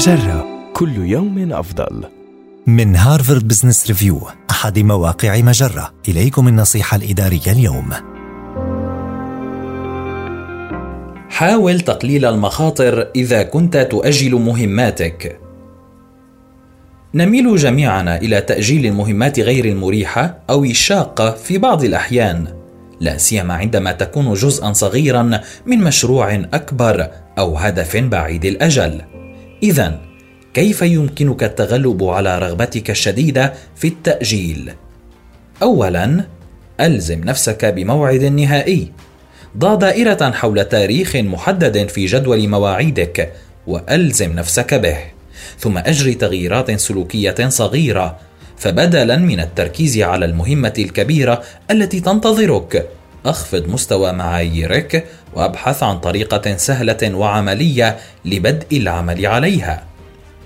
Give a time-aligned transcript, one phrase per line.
[0.00, 2.04] مجرة كل يوم أفضل.
[2.66, 5.92] من هارفارد بزنس ريفيو أحد مواقع مجرة.
[6.08, 7.90] إليكم النصيحة الإدارية اليوم.
[11.30, 15.40] حاول تقليل المخاطر إذا كنت تؤجل مهماتك.
[17.14, 22.46] نميل جميعنا إلى تأجيل المهمات غير المريحة أو الشاقة في بعض الأحيان.
[23.00, 27.06] لا سيما عندما تكون جزءا صغيرا من مشروع أكبر
[27.38, 29.09] أو هدف بعيد الأجل.
[29.62, 30.00] إذا
[30.54, 34.72] كيف يمكنك التغلب على رغبتك الشديدة في التأجيل؟
[35.62, 36.24] اولا
[36.80, 38.92] ألزم نفسك بموعد نهائي.
[39.58, 43.32] ضع دائرة حول تاريخ محدد في جدول مواعيدك
[43.66, 44.98] وألزم نفسك به.
[45.58, 48.18] ثم أجري تغييرات سلوكية صغيرة
[48.56, 52.88] فبدلا من التركيز على المهمة الكبيرة التي تنتظرك.
[53.26, 59.84] أخفض مستوى معاييرك وأبحث عن طريقة سهلة وعملية لبدء العمل عليها.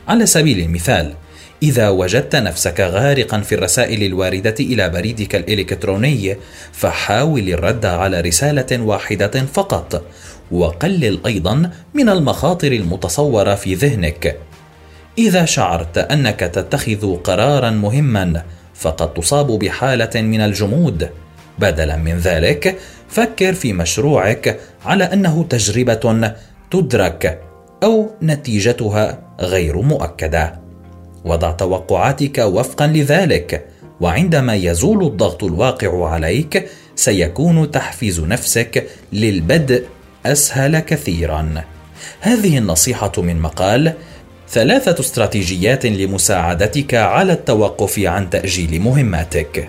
[0.09, 1.15] على سبيل المثال
[1.63, 6.37] إذا وجدت نفسك غارقا في الرسائل الواردة إلى بريدك الإلكتروني
[6.73, 10.05] فحاول الرد على رسالة واحدة فقط
[10.51, 14.37] وقلل أيضا من المخاطر المتصورة في ذهنك.
[15.19, 18.43] إذا شعرت أنك تتخذ قرارا مهما
[18.75, 21.11] فقد تصاب بحالة من الجمود.
[21.59, 26.33] بدلا من ذلك فكر في مشروعك على أنه تجربة
[26.71, 27.41] تدرك
[27.83, 30.61] أو نتيجتها غير مؤكدة.
[31.25, 33.67] وضع توقعاتك وفقا لذلك
[34.01, 39.85] وعندما يزول الضغط الواقع عليك سيكون تحفيز نفسك للبدء
[40.27, 41.65] أسهل كثيرا.
[42.21, 43.93] هذه النصيحة من مقال
[44.49, 49.69] ثلاثة استراتيجيات لمساعدتك على التوقف عن تأجيل مهماتك